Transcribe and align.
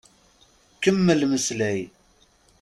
Kemmel 0.81 1.21
mmeslay. 1.25 1.81